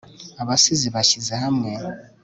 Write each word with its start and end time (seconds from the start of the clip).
abasizi 0.41 0.87
bashyize 0.95 1.33
hamwe 1.43 1.71